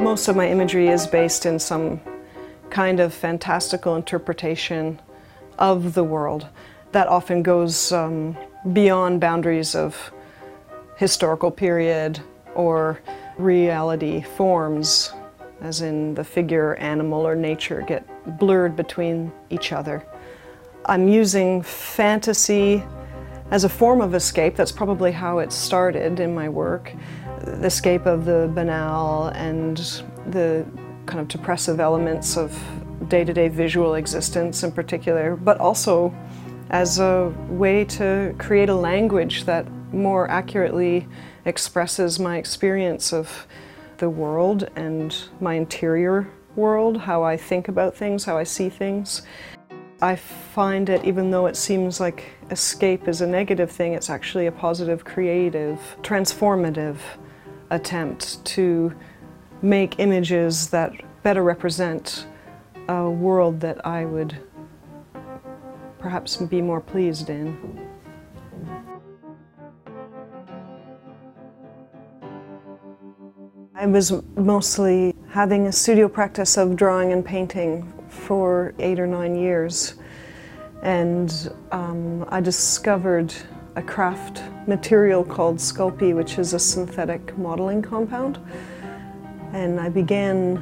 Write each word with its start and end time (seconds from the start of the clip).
Most 0.00 0.28
of 0.28 0.34
my 0.34 0.48
imagery 0.48 0.88
is 0.88 1.06
based 1.06 1.44
in 1.44 1.58
some 1.58 2.00
kind 2.70 3.00
of 3.00 3.12
fantastical 3.12 3.96
interpretation 3.96 4.98
of 5.58 5.92
the 5.92 6.02
world 6.02 6.46
that 6.92 7.06
often 7.06 7.42
goes 7.42 7.92
um, 7.92 8.34
beyond 8.72 9.20
boundaries 9.20 9.74
of 9.74 10.10
historical 10.96 11.50
period 11.50 12.18
or 12.54 13.02
reality 13.36 14.22
forms, 14.22 15.12
as 15.60 15.82
in 15.82 16.14
the 16.14 16.24
figure, 16.24 16.76
animal, 16.76 17.26
or 17.26 17.36
nature 17.36 17.82
get 17.86 18.02
blurred 18.38 18.74
between 18.76 19.30
each 19.50 19.70
other. 19.70 20.02
I'm 20.86 21.08
using 21.08 21.60
fantasy 21.60 22.82
as 23.50 23.64
a 23.64 23.68
form 23.68 24.00
of 24.00 24.14
escape. 24.14 24.56
That's 24.56 24.72
probably 24.72 25.12
how 25.12 25.38
it 25.38 25.52
started 25.52 26.20
in 26.20 26.34
my 26.34 26.48
work. 26.48 26.92
The 27.40 27.66
escape 27.66 28.06
of 28.06 28.24
the 28.24 28.50
banal 28.54 29.28
and 29.28 29.76
the 30.26 30.66
kind 31.06 31.20
of 31.20 31.28
depressive 31.28 31.80
elements 31.80 32.36
of 32.36 32.56
day 33.08 33.24
to 33.24 33.32
day 33.32 33.48
visual 33.48 33.94
existence 33.94 34.62
in 34.62 34.72
particular, 34.72 35.36
but 35.36 35.58
also 35.58 36.14
as 36.70 37.00
a 37.00 37.34
way 37.48 37.84
to 37.84 38.34
create 38.38 38.68
a 38.68 38.74
language 38.74 39.44
that 39.44 39.68
more 39.92 40.30
accurately 40.30 41.08
expresses 41.44 42.20
my 42.20 42.36
experience 42.36 43.12
of 43.12 43.46
the 43.98 44.08
world 44.08 44.68
and 44.76 45.24
my 45.40 45.54
interior 45.54 46.28
world, 46.54 46.96
how 46.98 47.22
I 47.22 47.36
think 47.36 47.68
about 47.68 47.96
things, 47.96 48.24
how 48.24 48.38
I 48.38 48.44
see 48.44 48.68
things. 48.68 49.22
I 50.02 50.16
find 50.16 50.88
it, 50.88 51.04
even 51.04 51.30
though 51.30 51.44
it 51.44 51.56
seems 51.56 52.00
like 52.00 52.24
escape 52.50 53.06
is 53.06 53.20
a 53.20 53.26
negative 53.26 53.70
thing, 53.70 53.92
it's 53.92 54.08
actually 54.08 54.46
a 54.46 54.52
positive, 54.52 55.04
creative, 55.04 55.78
transformative 56.00 56.96
attempt 57.68 58.42
to 58.46 58.94
make 59.60 59.98
images 59.98 60.68
that 60.70 60.92
better 61.22 61.42
represent 61.42 62.26
a 62.88 63.10
world 63.10 63.60
that 63.60 63.86
I 63.86 64.06
would 64.06 64.34
perhaps 65.98 66.38
be 66.38 66.62
more 66.62 66.80
pleased 66.80 67.28
in. 67.28 67.86
I 73.74 73.86
was 73.86 74.12
mostly 74.34 75.14
having 75.28 75.66
a 75.66 75.72
studio 75.72 76.08
practice 76.08 76.56
of 76.56 76.74
drawing 76.74 77.12
and 77.12 77.22
painting 77.24 77.92
for 78.10 78.74
eight 78.78 78.98
or 78.98 79.06
nine 79.06 79.34
years. 79.34 79.94
And 80.82 81.52
um, 81.72 82.26
I 82.28 82.40
discovered 82.40 83.32
a 83.76 83.82
craft 83.82 84.42
material 84.66 85.24
called 85.24 85.56
Sculpey, 85.56 86.14
which 86.14 86.38
is 86.38 86.52
a 86.52 86.58
synthetic 86.58 87.36
modeling 87.38 87.82
compound. 87.82 88.38
And 89.52 89.80
I 89.80 89.88
began 89.88 90.60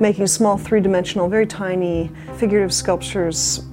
making 0.00 0.26
small 0.26 0.58
three 0.58 0.80
dimensional, 0.80 1.28
very 1.28 1.46
tiny 1.46 2.10
figurative 2.36 2.72
sculptures, 2.72 3.64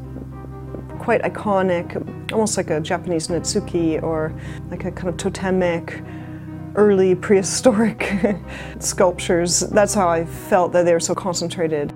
quite 0.99 1.21
iconic, 1.23 2.31
almost 2.31 2.57
like 2.57 2.69
a 2.69 2.79
Japanese 2.79 3.27
Netsuke 3.27 4.03
or 4.03 4.33
like 4.69 4.85
a 4.85 4.91
kind 4.91 5.09
of 5.09 5.17
totemic 5.17 6.01
early 6.75 7.15
prehistoric 7.15 8.13
sculptures. 8.79 9.61
That's 9.61 9.93
how 9.93 10.07
I 10.07 10.25
felt 10.25 10.71
that 10.73 10.83
they 10.83 10.93
were 10.93 10.99
so 10.99 11.15
concentrated. 11.15 11.93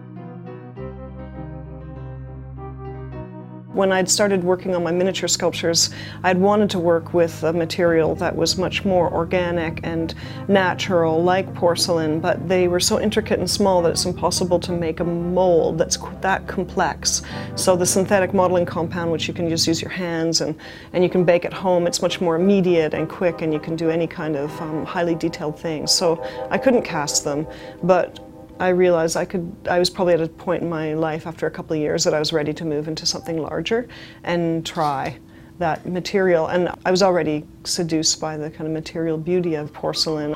When 3.74 3.92
I'd 3.92 4.08
started 4.08 4.44
working 4.44 4.76
on 4.76 4.84
my 4.84 4.92
miniature 4.92 5.28
sculptures, 5.28 5.90
I'd 6.22 6.38
wanted 6.38 6.70
to 6.72 6.80
work 6.80 7.16
with 7.16 7.44
a 7.44 7.52
material 7.52 8.14
that 8.16 8.36
was 8.36 8.56
much 8.56 8.86
more 8.86 9.12
organic 9.12 9.80
and 9.82 10.14
natural, 10.48 11.24
like 11.24 11.52
porcelain, 11.56 12.20
but 12.20 12.48
they 12.48 12.68
were 12.68 12.80
so 12.80 13.02
intricate 13.02 13.40
and 13.40 13.50
small 13.50 13.82
that 13.82 13.90
it's 13.90 14.06
impossible 14.06 14.60
to 14.60 14.72
make 14.72 15.00
a 15.00 15.04
mold 15.04 15.80
that's 15.80 15.98
that 16.22 16.48
complex. 16.48 17.24
So 17.56 17.76
the 17.76 17.88
synthetic 17.88 18.32
modeling 18.32 18.68
compound, 18.68 19.12
which 19.12 19.28
you 19.28 19.34
can 19.34 19.50
just 19.50 19.66
use 19.66 19.82
your 19.82 19.92
hands 19.92 20.42
and, 20.42 20.56
and 20.94 21.04
you 21.04 21.10
can 21.10 21.24
bake 21.24 21.44
at 21.44 21.54
home, 21.54 21.88
it's 21.88 22.00
much 22.00 22.22
more 22.22 22.36
immediate 22.36 22.94
and 22.94 23.10
quick 23.10 23.42
and 23.42 23.52
you 23.52 23.60
can 23.60 23.76
do 23.76 23.90
any 23.90 24.06
kind 24.06 24.36
of 24.36 24.52
um, 24.62 24.86
highly 24.86 25.16
detailed 25.16 25.60
thing. 25.60 25.88
So 25.88 26.24
I 26.52 26.60
couldn't 26.60 26.84
cast 26.84 27.24
them, 27.24 27.48
but 27.82 28.20
I 28.60 28.70
realized 28.70 29.18
I 29.18 29.26
could, 29.26 29.56
I 29.70 29.80
was 29.80 29.90
probably 29.90 30.14
at 30.14 30.22
a 30.22 30.28
point 30.28 30.62
in 30.62 30.70
my 30.70 30.94
life 30.94 31.26
after 31.26 31.48
a 31.48 31.52
couple 31.52 31.76
of 31.76 31.82
years 31.82 32.04
that 32.04 32.14
I 32.14 32.20
was 32.20 32.32
ready 32.32 32.54
to 32.54 32.66
move 32.66 32.88
into 32.88 33.06
something 33.06 33.42
larger 33.42 33.88
and 34.24 34.66
try 34.66 35.18
that 35.60 35.86
material. 35.86 36.48
And 36.48 36.70
I 36.86 36.92
was 36.92 37.02
already 37.02 37.46
seduced 37.64 38.22
by 38.22 38.38
the 38.38 38.50
kind 38.50 38.68
of 38.68 38.72
material 38.72 39.18
beauty 39.18 39.56
of 39.56 39.74
porcelain. 39.74 40.34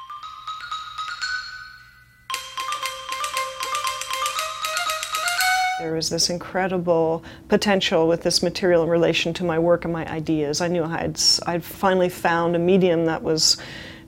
There 5.79 5.93
was 5.93 6.09
this 6.09 6.29
incredible 6.31 7.23
potential 7.49 8.07
with 8.07 8.23
this 8.23 8.41
material 8.41 8.83
in 8.83 8.89
relation 8.89 9.31
to 9.35 9.43
my 9.43 9.59
work 9.59 9.85
and 9.85 9.93
my 9.93 10.11
ideas. 10.11 10.59
I 10.59 10.67
knew 10.67 10.83
I'd, 10.83 11.19
I'd 11.45 11.63
finally 11.63 12.09
found 12.09 12.55
a 12.55 12.59
medium 12.59 13.05
that 13.05 13.21
was 13.21 13.57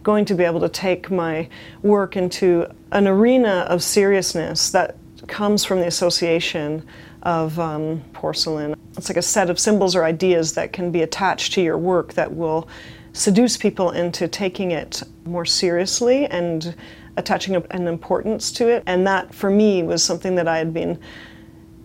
going 0.09 0.25
to 0.25 0.33
be 0.33 0.43
able 0.43 0.59
to 0.59 0.69
take 0.69 1.11
my 1.11 1.47
work 1.83 2.17
into 2.17 2.65
an 2.91 3.07
arena 3.07 3.63
of 3.69 3.83
seriousness 3.83 4.71
that 4.71 4.95
comes 5.27 5.63
from 5.63 5.79
the 5.79 5.85
association 5.85 6.83
of 7.21 7.59
um, 7.59 8.01
porcelain. 8.11 8.75
It's 8.97 9.07
like 9.07 9.17
a 9.17 9.21
set 9.21 9.51
of 9.51 9.59
symbols 9.59 9.95
or 9.95 10.03
ideas 10.03 10.55
that 10.55 10.73
can 10.73 10.89
be 10.89 11.03
attached 11.03 11.53
to 11.53 11.61
your 11.61 11.77
work 11.77 12.13
that 12.13 12.33
will 12.33 12.67
seduce 13.13 13.55
people 13.55 13.91
into 13.91 14.27
taking 14.27 14.71
it 14.71 15.03
more 15.25 15.45
seriously 15.45 16.25
and 16.25 16.73
attaching 17.15 17.53
an 17.69 17.87
importance 17.87 18.51
to 18.53 18.67
it. 18.67 18.81
And 18.87 19.05
that, 19.05 19.31
for 19.31 19.51
me, 19.51 19.83
was 19.83 20.03
something 20.03 20.33
that 20.37 20.47
I 20.47 20.57
had 20.57 20.73
been 20.73 20.99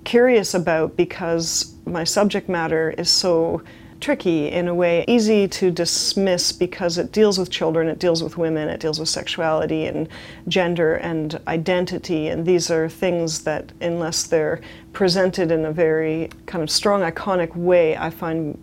curious 0.05 0.55
about 0.55 0.97
because 0.97 1.75
my 1.85 2.05
subject 2.05 2.49
matter 2.49 2.95
is 2.97 3.11
so 3.11 3.63
tricky 4.01 4.51
in 4.51 4.69
a 4.69 4.75
way, 4.75 5.05
easy 5.09 5.49
to 5.49 5.71
dismiss 5.71 6.53
because 6.53 6.99
it 6.99 7.13
deals 7.13 7.39
with 7.39 7.51
children, 7.51 7.89
it 7.89 7.99
deals 7.99 8.23
with 8.23 8.37
women, 8.37 8.69
it 8.69 8.81
deals 8.81 9.01
with 9.01 9.09
sexuality 9.09 9.87
and 9.87 10.09
gender 10.49 10.95
and 10.97 11.41
identity. 11.47 12.29
And 12.29 12.45
these 12.45 12.71
are 12.71 12.89
things 12.89 13.45
that, 13.45 13.73
unless 13.81 14.25
they're 14.25 14.61
presented 14.93 15.51
in 15.51 15.65
a 15.65 15.73
very 15.73 16.31
kind 16.47 16.63
of 16.63 16.71
strong, 16.71 17.01
iconic 17.03 17.55
way, 17.57 17.97
I 17.97 18.11
find 18.11 18.59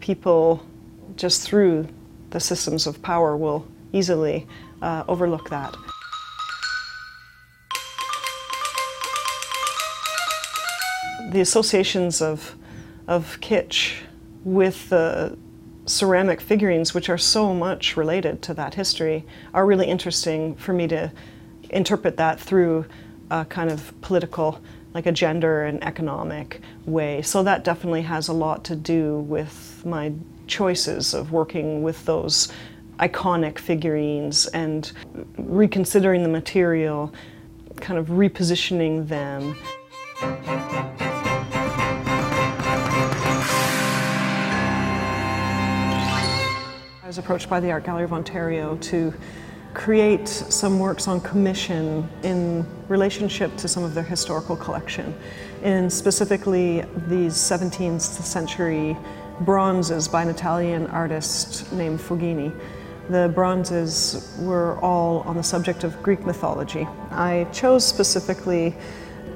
people 0.00 0.64
just 1.16 1.42
through 1.42 1.88
the 2.30 2.40
systems 2.40 2.86
of 2.86 3.02
power 3.02 3.36
will 3.36 3.66
easily 3.92 4.46
uh, 4.80 5.04
overlook 5.08 5.50
that. 5.50 5.74
The 11.30 11.40
associations 11.40 12.20
of, 12.20 12.54
of 13.06 13.38
kitsch 13.40 14.02
with 14.44 14.88
the 14.88 15.36
ceramic 15.86 16.40
figurines, 16.40 16.94
which 16.94 17.08
are 17.08 17.18
so 17.18 17.54
much 17.54 17.96
related 17.96 18.42
to 18.42 18.54
that 18.54 18.74
history, 18.74 19.24
are 19.52 19.66
really 19.66 19.86
interesting 19.86 20.54
for 20.56 20.72
me 20.72 20.86
to 20.88 21.12
interpret 21.70 22.16
that 22.16 22.38
through 22.40 22.84
a 23.30 23.44
kind 23.44 23.70
of 23.70 23.92
political, 24.00 24.60
like 24.94 25.06
a 25.06 25.12
gender 25.12 25.64
and 25.64 25.82
economic 25.82 26.60
way. 26.86 27.22
So 27.22 27.42
that 27.42 27.64
definitely 27.64 28.02
has 28.02 28.28
a 28.28 28.32
lot 28.32 28.64
to 28.64 28.76
do 28.76 29.20
with 29.20 29.82
my 29.84 30.12
choices 30.46 31.14
of 31.14 31.32
working 31.32 31.82
with 31.82 32.04
those 32.04 32.52
iconic 32.98 33.58
figurines 33.58 34.46
and 34.48 34.92
reconsidering 35.38 36.22
the 36.22 36.28
material, 36.28 37.12
kind 37.76 37.98
of 37.98 38.08
repositioning 38.08 39.08
them. 39.08 39.56
Was 47.12 47.18
approached 47.18 47.50
by 47.50 47.60
the 47.60 47.70
Art 47.70 47.84
Gallery 47.84 48.04
of 48.04 48.14
Ontario 48.14 48.74
to 48.76 49.12
create 49.74 50.26
some 50.26 50.78
works 50.78 51.06
on 51.06 51.20
commission 51.20 52.08
in 52.22 52.66
relationship 52.88 53.54
to 53.58 53.68
some 53.68 53.84
of 53.84 53.92
their 53.92 54.02
historical 54.02 54.56
collection, 54.56 55.14
and 55.62 55.92
specifically 55.92 56.82
these 57.08 57.34
17th 57.34 58.00
century 58.00 58.96
bronzes 59.40 60.08
by 60.08 60.22
an 60.22 60.30
Italian 60.30 60.86
artist 60.86 61.70
named 61.70 62.00
Foggini. 62.00 62.50
The 63.10 63.30
bronzes 63.34 64.34
were 64.40 64.78
all 64.78 65.20
on 65.26 65.36
the 65.36 65.42
subject 65.42 65.84
of 65.84 66.02
Greek 66.02 66.24
mythology. 66.24 66.88
I 67.10 67.46
chose 67.52 67.86
specifically 67.86 68.74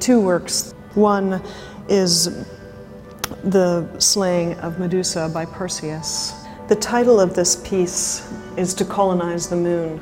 two 0.01 0.19
works. 0.19 0.73
One 0.95 1.43
is 1.91 2.47
the 3.45 3.87
slaying 3.99 4.55
of 4.61 4.79
Medusa 4.79 5.29
by 5.29 5.45
Perseus, 5.45 6.46
the 6.69 6.77
title 6.77 7.21
of 7.21 7.35
this 7.35 7.55
piece 7.57 8.29
is 8.57 8.75
To 8.75 8.85
Colonize 8.85 9.49
the 9.49 9.57
Moon. 9.57 10.01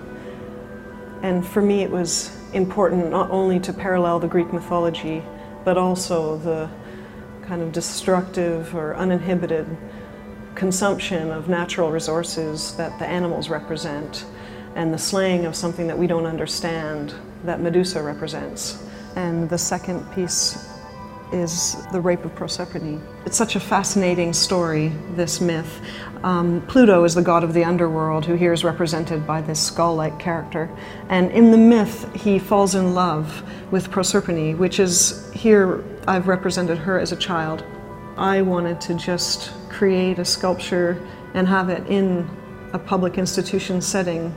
And 1.22 1.46
for 1.46 1.60
me, 1.60 1.82
it 1.82 1.90
was 1.90 2.34
important 2.54 3.10
not 3.10 3.30
only 3.30 3.60
to 3.60 3.72
parallel 3.72 4.18
the 4.18 4.28
Greek 4.28 4.50
mythology, 4.50 5.22
but 5.64 5.76
also 5.76 6.38
the 6.38 6.70
kind 7.42 7.60
of 7.60 7.72
destructive 7.72 8.74
or 8.74 8.96
uninhibited 8.96 9.66
consumption 10.54 11.30
of 11.30 11.48
natural 11.48 11.90
resources 11.90 12.74
that 12.76 12.98
the 12.98 13.06
animals 13.06 13.48
represent. 13.50 14.24
and 14.76 14.92
the 14.92 14.98
slaying 14.98 15.44
of 15.44 15.54
something 15.54 15.86
that 15.86 15.96
we 15.96 16.04
don't 16.04 16.26
understand 16.26 17.14
that 17.44 17.60
Medusa 17.60 18.02
represents. 18.02 18.84
And 19.14 19.48
the 19.48 19.56
second 19.56 20.00
piece 20.12 20.73
is 21.32 21.76
the 21.92 22.00
rape 22.00 22.24
of 22.24 22.34
Proserpine. 22.34 23.00
It's 23.26 23.36
such 23.36 23.56
a 23.56 23.60
fascinating 23.60 24.32
story, 24.32 24.92
this 25.14 25.40
myth. 25.40 25.80
Um, 26.22 26.62
Pluto 26.68 27.04
is 27.04 27.14
the 27.14 27.22
god 27.22 27.44
of 27.44 27.52
the 27.52 27.64
underworld, 27.64 28.24
who 28.24 28.34
here 28.34 28.52
is 28.52 28.64
represented 28.64 29.26
by 29.26 29.40
this 29.40 29.60
skull 29.60 29.94
like 29.94 30.18
character. 30.18 30.70
And 31.08 31.30
in 31.32 31.50
the 31.50 31.58
myth, 31.58 32.12
he 32.14 32.38
falls 32.38 32.74
in 32.74 32.94
love 32.94 33.42
with 33.70 33.90
Proserpine, 33.90 34.56
which 34.56 34.80
is 34.80 35.30
here, 35.32 35.84
I've 36.06 36.28
represented 36.28 36.78
her 36.78 36.98
as 36.98 37.12
a 37.12 37.16
child. 37.16 37.64
I 38.16 38.42
wanted 38.42 38.80
to 38.82 38.94
just 38.94 39.52
create 39.68 40.18
a 40.18 40.24
sculpture 40.24 41.04
and 41.34 41.48
have 41.48 41.68
it 41.68 41.86
in 41.88 42.28
a 42.72 42.78
public 42.78 43.18
institution 43.18 43.80
setting 43.80 44.30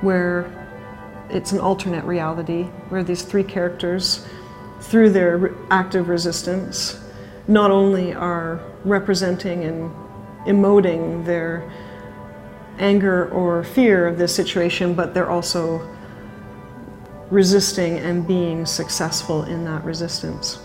where 0.00 0.50
it's 1.30 1.52
an 1.52 1.60
alternate 1.60 2.04
reality, 2.04 2.64
where 2.88 3.02
these 3.02 3.22
three 3.22 3.44
characters 3.44 4.26
through 4.82 5.10
their 5.10 5.54
active 5.70 6.08
resistance, 6.08 7.00
not 7.48 7.70
only 7.70 8.12
are 8.12 8.60
representing 8.84 9.64
and 9.64 9.90
emoting 10.46 11.24
their 11.24 11.70
anger 12.78 13.30
or 13.30 13.62
fear 13.64 14.06
of 14.06 14.18
this 14.18 14.34
situation, 14.34 14.94
but 14.94 15.14
they're 15.14 15.30
also 15.30 15.88
resisting 17.30 17.98
and 17.98 18.26
being 18.26 18.66
successful 18.66 19.44
in 19.44 19.64
that 19.64 19.84
resistance. 19.84 20.58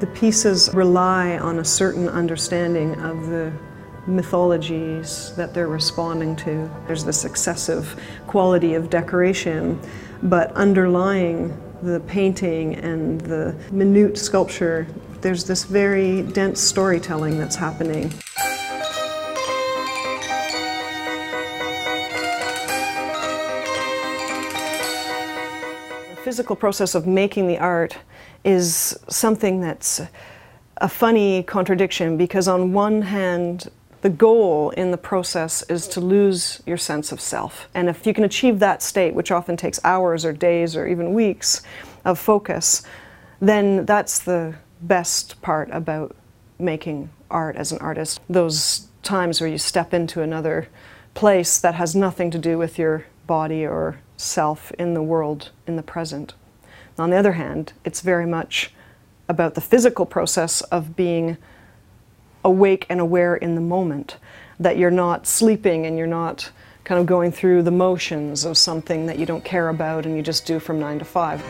The 0.00 0.06
pieces 0.08 0.70
rely 0.74 1.38
on 1.38 1.58
a 1.58 1.64
certain 1.64 2.08
understanding 2.08 3.00
of 3.00 3.28
the 3.28 3.52
mythologies 4.06 5.34
that 5.36 5.54
they're 5.54 5.68
responding 5.68 6.34
to. 6.36 6.68
There's 6.86 7.04
this 7.04 7.24
excessive 7.24 7.98
quality 8.26 8.74
of 8.74 8.90
decoration, 8.90 9.80
but 10.22 10.52
underlying 10.52 11.56
the 11.82 12.00
painting 12.06 12.76
and 12.76 13.20
the 13.22 13.54
minute 13.72 14.16
sculpture, 14.16 14.86
there's 15.20 15.44
this 15.44 15.64
very 15.64 16.22
dense 16.22 16.60
storytelling 16.60 17.38
that's 17.38 17.56
happening. 17.56 18.08
The 26.10 26.16
physical 26.22 26.54
process 26.54 26.94
of 26.94 27.06
making 27.06 27.48
the 27.48 27.58
art 27.58 27.98
is 28.44 28.96
something 29.08 29.60
that's 29.60 30.00
a 30.76 30.88
funny 30.88 31.42
contradiction 31.42 32.16
because, 32.16 32.46
on 32.46 32.72
one 32.72 33.02
hand, 33.02 33.70
the 34.02 34.10
goal 34.10 34.70
in 34.70 34.90
the 34.90 34.98
process 34.98 35.62
is 35.70 35.88
to 35.88 36.00
lose 36.00 36.60
your 36.66 36.76
sense 36.76 37.12
of 37.12 37.20
self. 37.20 37.68
And 37.72 37.88
if 37.88 38.06
you 38.06 38.12
can 38.12 38.24
achieve 38.24 38.58
that 38.58 38.82
state, 38.82 39.14
which 39.14 39.30
often 39.30 39.56
takes 39.56 39.80
hours 39.84 40.24
or 40.24 40.32
days 40.32 40.76
or 40.76 40.86
even 40.86 41.14
weeks 41.14 41.62
of 42.04 42.18
focus, 42.18 42.82
then 43.40 43.86
that's 43.86 44.18
the 44.18 44.56
best 44.80 45.40
part 45.40 45.70
about 45.70 46.16
making 46.58 47.10
art 47.30 47.56
as 47.56 47.70
an 47.70 47.78
artist. 47.78 48.20
Those 48.28 48.88
times 49.04 49.40
where 49.40 49.50
you 49.50 49.58
step 49.58 49.94
into 49.94 50.20
another 50.20 50.68
place 51.14 51.58
that 51.60 51.76
has 51.76 51.94
nothing 51.94 52.30
to 52.32 52.38
do 52.38 52.58
with 52.58 52.78
your 52.78 53.06
body 53.28 53.64
or 53.64 54.00
self 54.16 54.72
in 54.72 54.94
the 54.94 55.02
world 55.02 55.50
in 55.66 55.76
the 55.76 55.82
present. 55.82 56.34
On 56.98 57.10
the 57.10 57.16
other 57.16 57.32
hand, 57.32 57.72
it's 57.84 58.00
very 58.00 58.26
much 58.26 58.72
about 59.28 59.54
the 59.54 59.60
physical 59.60 60.06
process 60.06 60.60
of 60.62 60.96
being 60.96 61.36
awake 62.44 62.86
and 62.88 63.00
aware 63.00 63.36
in 63.36 63.54
the 63.54 63.60
moment, 63.60 64.16
that 64.58 64.76
you're 64.76 64.90
not 64.90 65.26
sleeping 65.26 65.86
and 65.86 65.96
you're 65.98 66.06
not 66.06 66.50
kind 66.84 67.00
of 67.00 67.06
going 67.06 67.30
through 67.30 67.62
the 67.62 67.70
motions 67.70 68.44
of 68.44 68.58
something 68.58 69.06
that 69.06 69.18
you 69.18 69.26
don't 69.26 69.44
care 69.44 69.68
about 69.68 70.04
and 70.06 70.16
you 70.16 70.22
just 70.22 70.46
do 70.46 70.58
from 70.58 70.80
nine 70.80 70.98
to 70.98 71.04
five. 71.04 71.42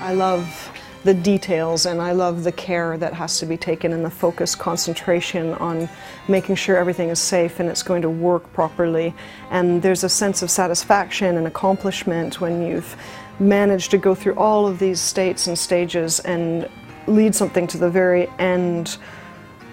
I 0.00 0.12
love 0.12 0.70
the 1.06 1.14
details 1.14 1.86
and 1.86 2.02
I 2.02 2.10
love 2.10 2.42
the 2.42 2.50
care 2.50 2.98
that 2.98 3.14
has 3.14 3.38
to 3.38 3.46
be 3.46 3.56
taken 3.56 3.92
and 3.92 4.04
the 4.04 4.10
focus 4.10 4.56
concentration 4.56 5.54
on 5.54 5.88
making 6.26 6.56
sure 6.56 6.76
everything 6.76 7.10
is 7.10 7.20
safe 7.20 7.60
and 7.60 7.68
it's 7.68 7.84
going 7.84 8.02
to 8.02 8.10
work 8.10 8.52
properly. 8.52 9.14
And 9.50 9.80
there's 9.80 10.02
a 10.02 10.08
sense 10.08 10.42
of 10.42 10.50
satisfaction 10.50 11.36
and 11.36 11.46
accomplishment 11.46 12.40
when 12.40 12.66
you've 12.66 12.96
managed 13.38 13.92
to 13.92 13.98
go 13.98 14.16
through 14.16 14.34
all 14.34 14.66
of 14.66 14.80
these 14.80 15.00
states 15.00 15.46
and 15.46 15.56
stages 15.56 16.18
and 16.20 16.68
lead 17.06 17.36
something 17.36 17.68
to 17.68 17.78
the 17.78 17.88
very 17.88 18.28
end 18.40 18.98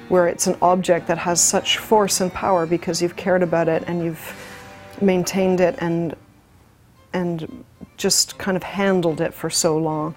where 0.09 0.27
it's 0.27 0.45
an 0.45 0.55
object 0.61 1.07
that 1.07 1.17
has 1.17 1.41
such 1.41 1.79
force 1.79 2.21
and 2.21 2.31
power 2.31 2.67
because 2.67 3.01
you've 3.01 3.15
cared 3.15 3.41
about 3.41 3.67
it 3.67 3.83
and 3.87 4.03
you've 4.03 4.23
maintained 5.01 5.59
it 5.59 5.75
and 5.79 6.15
and 7.13 7.65
just 7.97 8.37
kind 8.37 8.55
of 8.55 8.63
handled 8.63 9.19
it 9.19 9.33
for 9.33 9.49
so 9.49 9.77
long. 9.77 10.13